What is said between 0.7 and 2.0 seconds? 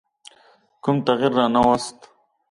کوم تغییر رانه ووست.